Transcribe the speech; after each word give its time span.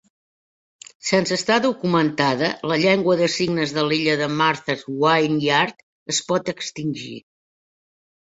Sense 1.09 1.33
estar 1.39 1.57
documentada, 1.65 2.49
la 2.71 2.77
llengua 2.85 3.17
de 3.19 3.27
signes 3.33 3.75
de 3.75 3.83
l'illa 3.91 4.17
de 4.23 4.31
Martha's 4.39 4.83
Vineyard 5.05 5.85
es 6.17 6.23
pot 6.33 6.51
extingir. 6.57 7.21